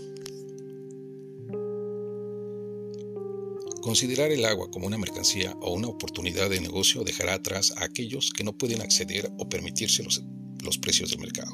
Considerar 3.81 4.31
el 4.31 4.45
agua 4.45 4.71
como 4.71 4.87
una 4.87 4.99
mercancía 4.99 5.57
o 5.63 5.73
una 5.73 5.89
oportunidad 5.89 6.51
de 6.51 6.61
negocio 6.61 7.05
dejará 7.05 7.35
atrás 7.35 7.73
a 7.79 7.85
aquellos 7.85 8.31
que 8.31 8.45
no 8.45 8.53
pueden 8.53 8.83
acceder 8.83 9.33
o 9.39 9.49
permitirse 9.49 10.03
los, 10.03 10.23
los 10.63 10.77
precios 10.77 11.09
del 11.09 11.21
mercado, 11.21 11.53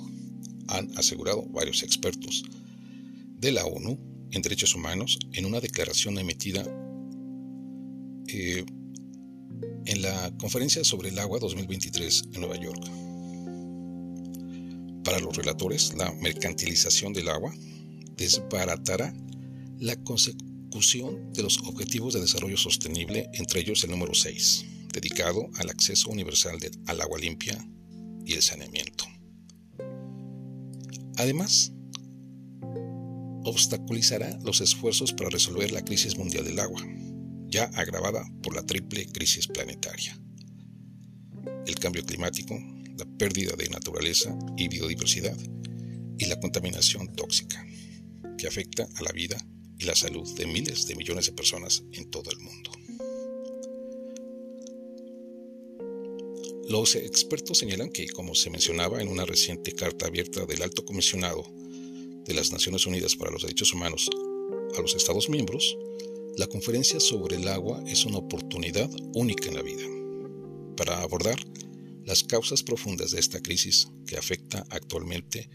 han 0.66 0.90
asegurado 0.98 1.44
varios 1.46 1.84
expertos 1.84 2.42
de 3.38 3.52
la 3.52 3.64
ONU 3.66 4.13
en 4.35 4.42
Derechos 4.42 4.75
Humanos 4.75 5.18
en 5.33 5.47
una 5.47 5.61
declaración 5.61 6.18
emitida 6.18 6.64
eh, 8.27 8.64
en 9.87 10.03
la 10.03 10.33
Conferencia 10.38 10.83
sobre 10.85 11.11
el 11.11 11.18
Agua 11.18 11.38
2023 11.38 12.25
en 12.33 12.40
Nueva 12.40 12.57
York. 12.57 12.85
Para 15.05 15.20
los 15.20 15.37
relatores, 15.37 15.94
la 15.94 16.12
mercantilización 16.14 17.12
del 17.12 17.29
agua 17.29 17.55
desbaratará 18.16 19.14
la 19.79 19.97
consecución 20.03 21.33
de 21.33 21.42
los 21.42 21.59
Objetivos 21.59 22.14
de 22.14 22.20
Desarrollo 22.20 22.57
Sostenible, 22.57 23.29
entre 23.35 23.61
ellos 23.61 23.85
el 23.85 23.90
número 23.90 24.14
6, 24.14 24.64
dedicado 24.92 25.51
al 25.57 25.70
acceso 25.70 26.11
universal 26.11 26.59
al 26.87 27.01
agua 27.01 27.18
limpia 27.18 27.64
y 28.25 28.33
el 28.33 28.42
saneamiento. 28.42 29.05
Además, 31.16 31.73
obstaculizará 33.44 34.38
los 34.42 34.61
esfuerzos 34.61 35.12
para 35.12 35.30
resolver 35.30 35.70
la 35.70 35.85
crisis 35.85 36.16
mundial 36.16 36.44
del 36.44 36.59
agua, 36.59 36.83
ya 37.46 37.64
agravada 37.74 38.24
por 38.42 38.54
la 38.54 38.64
triple 38.64 39.07
crisis 39.07 39.46
planetaria. 39.46 40.18
El 41.66 41.74
cambio 41.76 42.04
climático, 42.04 42.59
la 42.98 43.04
pérdida 43.18 43.54
de 43.57 43.68
naturaleza 43.68 44.37
y 44.57 44.68
biodiversidad 44.68 45.37
y 46.18 46.26
la 46.26 46.40
contaminación 46.40 47.14
tóxica, 47.14 47.64
que 48.38 48.46
afecta 48.46 48.88
a 48.96 49.02
la 49.02 49.12
vida 49.12 49.37
y 49.78 49.85
la 49.85 49.94
salud 49.94 50.28
de 50.37 50.46
miles 50.46 50.87
de 50.87 50.96
millones 50.96 51.26
de 51.26 51.33
personas 51.33 51.85
en 51.92 52.11
todo 52.11 52.30
el 52.30 52.38
mundo. 52.38 52.70
Los 56.68 56.96
expertos 56.96 57.59
señalan 57.59 57.90
que, 57.90 58.09
como 58.09 58.35
se 58.35 58.48
mencionaba 58.48 59.02
en 59.02 59.09
una 59.09 59.26
reciente 59.26 59.72
carta 59.72 60.07
abierta 60.07 60.46
del 60.46 60.62
Alto 60.62 60.85
Comisionado 60.85 61.44
de 62.24 62.34
las 62.34 62.52
Naciones 62.52 62.87
Unidas 62.87 63.16
para 63.16 63.30
los 63.30 63.42
Derechos 63.42 63.72
Humanos 63.72 64.08
a 64.76 64.80
los 64.80 64.94
Estados 64.94 65.28
miembros, 65.28 65.76
la 66.37 66.46
conferencia 66.46 66.98
sobre 67.00 67.37
el 67.37 67.48
agua 67.48 67.82
es 67.87 68.04
una 68.04 68.18
oportunidad 68.18 68.90
única 69.14 69.48
en 69.48 69.54
la 69.54 69.62
vida 69.62 69.84
para 70.76 71.00
abordar 71.02 71.38
las 72.04 72.24
causas 72.24 72.62
profundas 72.62 73.12
de 73.12 73.20
esta 73.20 73.40
crisis 73.40 73.88
que 74.06 74.16
afecta 74.16 74.66
actualmente 74.70 75.48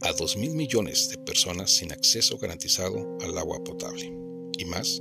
a 0.00 0.12
2.000 0.12 0.54
millones 0.54 1.08
de 1.10 1.18
personas 1.18 1.72
sin 1.72 1.92
acceso 1.92 2.38
garantizado 2.38 3.18
al 3.20 3.36
agua 3.36 3.62
potable 3.62 4.12
y 4.56 4.64
más 4.64 5.00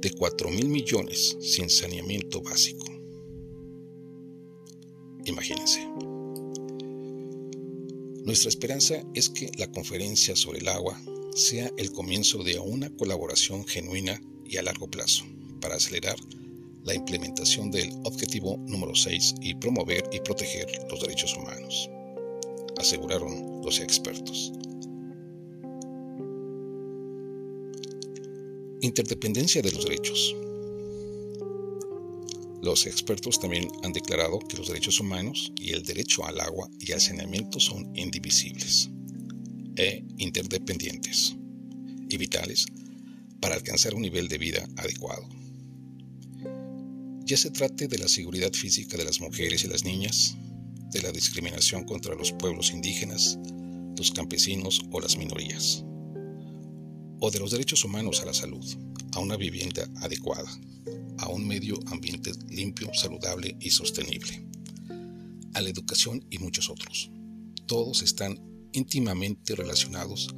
de 0.00 0.12
4.000 0.12 0.64
millones 0.66 1.36
sin 1.40 1.68
saneamiento 1.68 2.40
básico. 2.40 2.86
Imagínense. 5.24 6.07
Nuestra 8.28 8.50
esperanza 8.50 9.02
es 9.14 9.30
que 9.30 9.50
la 9.56 9.72
conferencia 9.72 10.36
sobre 10.36 10.58
el 10.58 10.68
agua 10.68 11.00
sea 11.34 11.72
el 11.78 11.92
comienzo 11.92 12.44
de 12.44 12.58
una 12.58 12.90
colaboración 12.90 13.66
genuina 13.66 14.20
y 14.44 14.58
a 14.58 14.62
largo 14.62 14.86
plazo 14.86 15.24
para 15.62 15.76
acelerar 15.76 16.16
la 16.84 16.92
implementación 16.92 17.70
del 17.70 17.90
objetivo 18.04 18.58
número 18.66 18.94
6 18.94 19.36
y 19.40 19.54
promover 19.54 20.04
y 20.12 20.20
proteger 20.20 20.66
los 20.90 21.00
derechos 21.00 21.34
humanos, 21.38 21.88
aseguraron 22.76 23.62
los 23.64 23.80
expertos. 23.80 24.52
Interdependencia 28.82 29.62
de 29.62 29.72
los 29.72 29.84
derechos. 29.84 30.36
Los 32.62 32.86
expertos 32.86 33.38
también 33.38 33.68
han 33.84 33.92
declarado 33.92 34.40
que 34.40 34.56
los 34.56 34.68
derechos 34.68 34.98
humanos 34.98 35.52
y 35.60 35.72
el 35.72 35.84
derecho 35.84 36.26
al 36.26 36.40
agua 36.40 36.68
y 36.80 36.92
al 36.92 37.00
saneamiento 37.00 37.60
son 37.60 37.96
indivisibles 37.96 38.90
e 39.76 40.04
interdependientes 40.18 41.36
y 42.08 42.16
vitales 42.16 42.66
para 43.40 43.54
alcanzar 43.54 43.94
un 43.94 44.02
nivel 44.02 44.26
de 44.26 44.38
vida 44.38 44.68
adecuado. 44.76 45.28
Ya 47.24 47.36
se 47.36 47.50
trate 47.50 47.86
de 47.86 47.98
la 47.98 48.08
seguridad 48.08 48.52
física 48.52 48.96
de 48.96 49.04
las 49.04 49.20
mujeres 49.20 49.62
y 49.62 49.68
las 49.68 49.84
niñas, 49.84 50.36
de 50.90 51.02
la 51.02 51.12
discriminación 51.12 51.84
contra 51.84 52.14
los 52.14 52.32
pueblos 52.32 52.72
indígenas, 52.72 53.38
los 53.96 54.10
campesinos 54.10 54.80
o 54.90 55.00
las 55.00 55.16
minorías, 55.16 55.84
o 57.20 57.30
de 57.30 57.38
los 57.38 57.50
derechos 57.50 57.84
humanos 57.84 58.20
a 58.22 58.26
la 58.26 58.34
salud, 58.34 58.64
a 59.12 59.20
una 59.20 59.36
vivienda 59.36 59.88
adecuada, 59.96 60.50
a 61.18 61.28
un 61.28 61.46
medio 61.46 61.78
ambiente 61.86 62.32
limpio, 62.48 62.90
saludable 62.94 63.56
y 63.60 63.70
sostenible, 63.70 64.44
a 65.54 65.60
la 65.60 65.68
educación 65.68 66.24
y 66.30 66.38
muchos 66.38 66.70
otros. 66.70 67.10
Todos 67.66 68.02
están 68.02 68.40
íntimamente 68.72 69.56
relacionados 69.56 70.28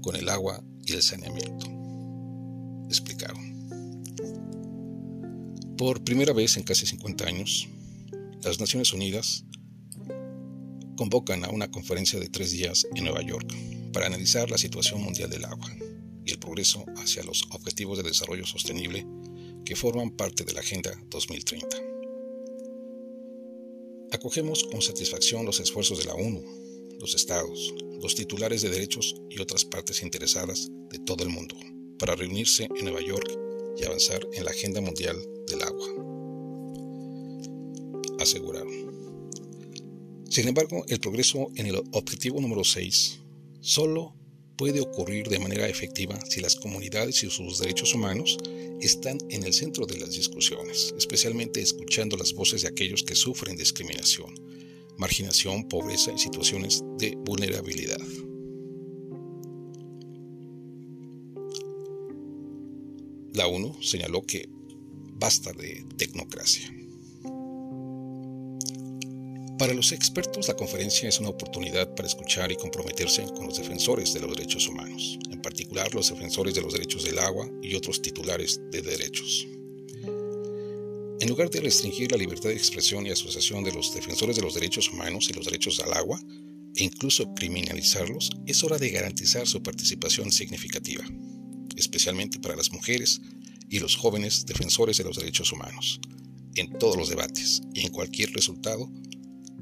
con 0.00 0.16
el 0.16 0.28
agua 0.28 0.62
y 0.84 0.92
el 0.92 1.02
saneamiento, 1.02 1.66
explicaron. 2.88 3.52
Por 5.76 6.02
primera 6.04 6.32
vez 6.32 6.56
en 6.56 6.64
casi 6.64 6.86
50 6.86 7.26
años, 7.26 7.68
las 8.42 8.60
Naciones 8.60 8.92
Unidas 8.92 9.44
convocan 10.96 11.44
a 11.44 11.48
una 11.48 11.70
conferencia 11.70 12.20
de 12.20 12.28
tres 12.28 12.50
días 12.50 12.86
en 12.94 13.04
Nueva 13.04 13.22
York 13.22 13.52
para 13.92 14.06
analizar 14.06 14.50
la 14.50 14.58
situación 14.58 15.02
mundial 15.02 15.30
del 15.30 15.44
agua 15.44 15.70
el 16.32 16.38
progreso 16.38 16.84
hacia 16.96 17.22
los 17.22 17.44
objetivos 17.50 17.98
de 17.98 18.04
desarrollo 18.04 18.46
sostenible 18.46 19.06
que 19.64 19.76
forman 19.76 20.10
parte 20.10 20.44
de 20.44 20.52
la 20.52 20.60
Agenda 20.60 20.90
2030. 21.08 21.76
Acogemos 24.12 24.64
con 24.64 24.82
satisfacción 24.82 25.46
los 25.46 25.60
esfuerzos 25.60 25.98
de 25.98 26.04
la 26.04 26.14
ONU, 26.14 26.42
los 26.98 27.14
estados, 27.14 27.74
los 28.00 28.14
titulares 28.14 28.62
de 28.62 28.70
derechos 28.70 29.14
y 29.30 29.40
otras 29.40 29.64
partes 29.64 30.02
interesadas 30.02 30.68
de 30.90 30.98
todo 30.98 31.22
el 31.24 31.30
mundo 31.30 31.56
para 31.98 32.14
reunirse 32.14 32.68
en 32.74 32.84
Nueva 32.84 33.00
York 33.00 33.38
y 33.78 33.84
avanzar 33.84 34.26
en 34.32 34.44
la 34.44 34.50
Agenda 34.50 34.80
Mundial 34.80 35.16
del 35.46 35.62
Agua. 35.62 35.86
Aseguraron. 38.20 38.92
Sin 40.28 40.48
embargo, 40.48 40.84
el 40.88 40.98
progreso 40.98 41.50
en 41.56 41.66
el 41.66 41.76
objetivo 41.92 42.40
número 42.40 42.64
6 42.64 43.18
solo 43.60 44.14
puede 44.56 44.80
ocurrir 44.80 45.28
de 45.28 45.38
manera 45.38 45.68
efectiva 45.68 46.18
si 46.28 46.40
las 46.40 46.56
comunidades 46.56 47.22
y 47.22 47.30
sus 47.30 47.58
derechos 47.58 47.94
humanos 47.94 48.38
están 48.80 49.18
en 49.30 49.44
el 49.44 49.52
centro 49.52 49.86
de 49.86 49.98
las 49.98 50.12
discusiones, 50.12 50.94
especialmente 50.96 51.60
escuchando 51.60 52.16
las 52.16 52.32
voces 52.32 52.62
de 52.62 52.68
aquellos 52.68 53.02
que 53.02 53.14
sufren 53.14 53.56
discriminación, 53.56 54.34
marginación, 54.98 55.68
pobreza 55.68 56.12
y 56.12 56.18
situaciones 56.18 56.82
de 56.98 57.14
vulnerabilidad. 57.16 58.00
La 63.34 63.46
ONU 63.46 63.82
señaló 63.82 64.22
que 64.26 64.48
basta 65.14 65.52
de 65.52 65.86
tecnocracia. 65.96 66.81
Para 69.62 69.74
los 69.74 69.92
expertos, 69.92 70.48
la 70.48 70.56
conferencia 70.56 71.08
es 71.08 71.20
una 71.20 71.28
oportunidad 71.28 71.94
para 71.94 72.08
escuchar 72.08 72.50
y 72.50 72.56
comprometerse 72.56 73.22
con 73.26 73.46
los 73.46 73.58
defensores 73.58 74.12
de 74.12 74.18
los 74.18 74.34
derechos 74.34 74.66
humanos, 74.66 75.20
en 75.30 75.40
particular 75.40 75.94
los 75.94 76.10
defensores 76.10 76.52
de 76.56 76.62
los 76.62 76.72
derechos 76.72 77.04
del 77.04 77.20
agua 77.20 77.48
y 77.62 77.76
otros 77.76 78.02
titulares 78.02 78.60
de 78.72 78.82
derechos. 78.82 79.46
En 81.20 81.28
lugar 81.28 81.48
de 81.48 81.60
restringir 81.60 82.10
la 82.10 82.18
libertad 82.18 82.48
de 82.48 82.56
expresión 82.56 83.06
y 83.06 83.10
asociación 83.10 83.62
de 83.62 83.70
los 83.70 83.94
defensores 83.94 84.34
de 84.34 84.42
los 84.42 84.54
derechos 84.54 84.90
humanos 84.90 85.30
y 85.30 85.32
los 85.32 85.44
derechos 85.44 85.78
al 85.78 85.92
agua, 85.92 86.20
e 86.74 86.82
incluso 86.82 87.32
criminalizarlos, 87.32 88.30
es 88.48 88.64
hora 88.64 88.78
de 88.78 88.90
garantizar 88.90 89.46
su 89.46 89.62
participación 89.62 90.32
significativa, 90.32 91.04
especialmente 91.76 92.40
para 92.40 92.56
las 92.56 92.72
mujeres 92.72 93.20
y 93.68 93.78
los 93.78 93.94
jóvenes 93.94 94.44
defensores 94.44 94.96
de 94.98 95.04
los 95.04 95.18
derechos 95.18 95.52
humanos, 95.52 96.00
en 96.56 96.76
todos 96.80 96.96
los 96.96 97.10
debates 97.10 97.62
y 97.72 97.82
en 97.82 97.92
cualquier 97.92 98.32
resultado 98.32 98.90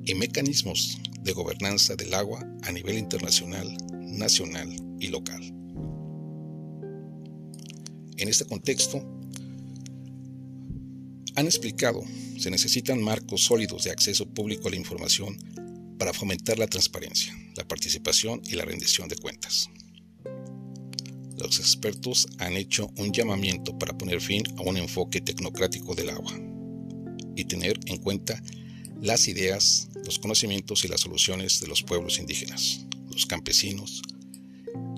y 0.04 0.14
mecanismos 0.14 0.98
de 1.22 1.32
gobernanza 1.32 1.96
del 1.96 2.14
agua 2.14 2.46
a 2.62 2.72
nivel 2.72 2.98
internacional, 2.98 3.76
nacional 3.92 4.68
y 4.98 5.08
local. 5.08 5.42
En 8.16 8.28
este 8.28 8.44
contexto, 8.44 8.98
han 11.36 11.46
explicado, 11.46 12.02
se 12.38 12.50
necesitan 12.50 13.02
marcos 13.02 13.44
sólidos 13.44 13.84
de 13.84 13.90
acceso 13.90 14.28
público 14.28 14.68
a 14.68 14.70
la 14.70 14.76
información 14.76 15.36
para 15.98 16.12
fomentar 16.12 16.58
la 16.58 16.66
transparencia, 16.66 17.34
la 17.56 17.68
participación 17.68 18.40
y 18.44 18.56
la 18.56 18.64
rendición 18.64 19.08
de 19.08 19.16
cuentas. 19.16 19.70
Los 21.36 21.58
expertos 21.58 22.26
han 22.38 22.54
hecho 22.56 22.90
un 22.96 23.12
llamamiento 23.12 23.78
para 23.78 23.96
poner 23.96 24.20
fin 24.20 24.42
a 24.58 24.62
un 24.62 24.76
enfoque 24.76 25.20
tecnocrático 25.20 25.94
del 25.94 26.10
agua 26.10 26.32
y 27.36 27.44
tener 27.44 27.78
en 27.86 27.98
cuenta 27.98 28.42
las 29.00 29.28
ideas, 29.28 29.88
los 30.04 30.18
conocimientos 30.18 30.84
y 30.84 30.88
las 30.88 31.00
soluciones 31.00 31.60
de 31.60 31.66
los 31.66 31.82
pueblos 31.82 32.18
indígenas, 32.18 32.86
los 33.10 33.26
campesinos 33.26 34.02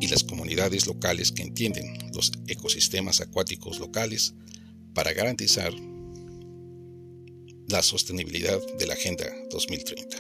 y 0.01 0.09
las 0.09 0.25
comunidades 0.25 0.87
locales 0.87 1.33
que 1.33 1.43
entienden 1.43 1.97
los 2.15 2.33
ecosistemas 2.47 3.21
acuáticos 3.21 3.79
locales 3.79 4.35
para 4.95 5.13
garantizar 5.13 5.73
la 7.69 7.83
sostenibilidad 7.83 8.61
de 8.79 8.87
la 8.87 8.95
Agenda 8.95 9.27
2030. 9.51 10.17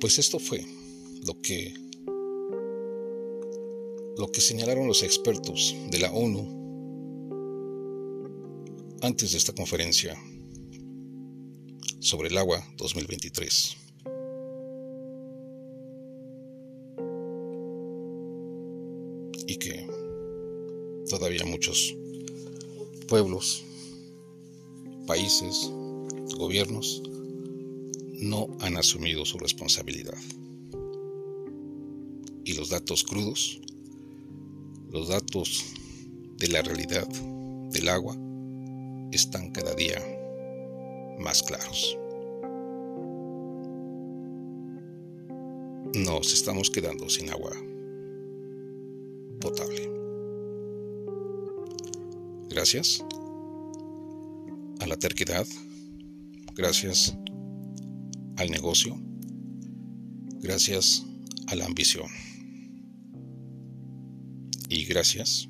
Pues 0.00 0.18
esto 0.18 0.38
fue 0.38 0.64
lo 1.26 1.40
que 1.40 1.74
lo 4.16 4.30
que 4.30 4.40
señalaron 4.40 4.86
los 4.86 5.02
expertos 5.02 5.74
de 5.90 5.98
la 5.98 6.12
ONU 6.12 6.63
antes 9.04 9.32
de 9.32 9.38
esta 9.38 9.52
conferencia 9.52 10.18
sobre 12.00 12.28
el 12.28 12.38
agua 12.38 12.66
2023. 12.78 13.76
Y 19.46 19.56
que 19.56 19.86
todavía 21.10 21.44
muchos 21.44 21.94
pueblos, 23.06 23.62
países, 25.06 25.70
gobiernos 26.38 27.02
no 28.14 28.48
han 28.60 28.78
asumido 28.78 29.26
su 29.26 29.36
responsabilidad. 29.36 30.16
Y 32.46 32.54
los 32.54 32.70
datos 32.70 33.04
crudos 33.04 33.60
los 34.90 35.08
datos 35.08 35.64
de 36.38 36.48
la 36.48 36.62
realidad 36.62 37.08
del 37.72 37.88
agua 37.88 38.16
están 39.16 39.50
cada 39.50 39.74
día 39.74 40.02
más 41.18 41.42
claros. 41.42 41.96
Nos 45.94 46.32
estamos 46.32 46.70
quedando 46.70 47.08
sin 47.08 47.30
agua 47.30 47.52
potable. 49.40 49.90
Gracias 52.48 53.04
a 54.80 54.86
la 54.86 54.96
terquedad, 54.96 55.46
gracias 56.54 57.16
al 58.36 58.50
negocio, 58.50 58.96
gracias 60.40 61.06
a 61.46 61.54
la 61.54 61.66
ambición 61.66 62.08
y 64.68 64.84
gracias 64.84 65.48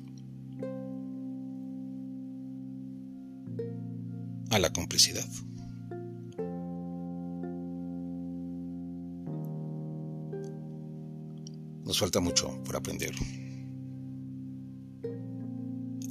Nos 11.83 11.99
falta 11.99 12.19
mucho 12.19 12.63
por 12.63 12.75
aprender 12.75 13.13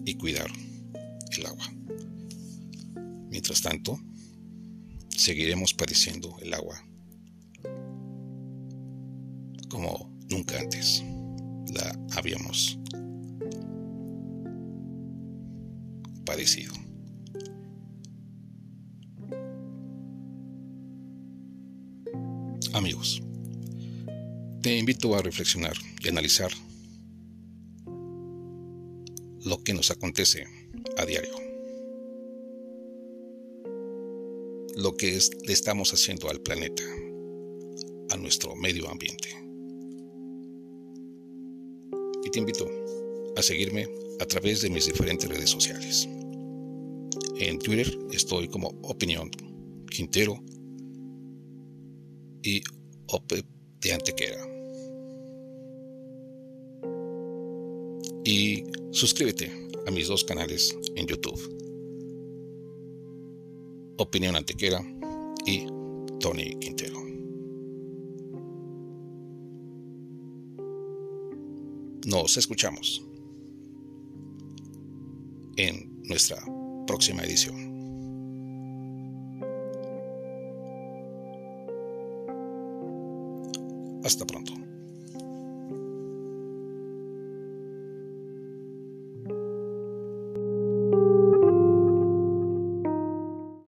y 0.05 0.14
cuidar 0.14 0.51
el 1.37 1.47
agua. 1.47 1.64
Mientras 3.31 3.62
tanto, 3.62 3.99
seguiremos 5.09 5.75
padeciendo 5.75 6.37
el 6.40 6.55
agua 6.55 6.77
como 9.75 10.09
nunca 10.31 10.61
antes 10.61 11.03
la 11.75 11.99
habíamos 12.16 12.79
padecido. 16.25 16.84
Amigos, 22.74 23.22
te 24.60 24.76
invito 24.76 25.14
a 25.14 25.22
reflexionar 25.22 25.76
y 26.02 26.08
analizar 26.08 26.50
lo 29.44 29.62
que 29.62 29.72
nos 29.72 29.92
acontece 29.92 30.44
a 30.96 31.06
diario, 31.06 31.37
lo 34.76 34.96
que 34.96 35.16
le 35.46 35.52
estamos 35.52 35.94
haciendo 35.94 36.28
al 36.28 36.40
planeta, 36.40 36.82
a 38.10 38.16
nuestro 38.16 38.56
medio 38.56 38.90
ambiente. 38.90 39.28
Y 42.24 42.30
te 42.30 42.40
invito 42.40 42.68
a 43.37 43.42
seguirme 43.42 43.87
a 44.18 44.26
través 44.26 44.62
de 44.62 44.70
mis 44.70 44.87
diferentes 44.87 45.28
redes 45.28 45.50
sociales. 45.50 46.08
En 47.38 47.60
Twitter 47.60 47.96
estoy 48.12 48.48
como 48.48 48.70
Opinión 48.82 49.30
Quintero 49.88 50.42
y 52.44 52.62
Ope 53.09 53.44
de 53.80 53.92
Antequera. 53.92 54.46
Y 58.24 58.64
suscríbete 58.92 59.50
a 59.87 59.90
mis 59.90 60.09
dos 60.09 60.24
canales 60.24 60.76
en 60.94 61.07
YouTube. 61.07 61.40
Opinión 63.98 64.37
Antequera 64.37 64.80
y 65.46 65.66
Tony 66.20 66.54
Quintero. 66.61 67.02
Nos 72.07 72.37
escuchamos 72.37 73.02
en 75.57 76.02
nuestra 76.04 76.37
próxima 76.87 77.22
edición. 77.22 77.73
Hasta 84.04 84.26
pronto. 84.26 84.53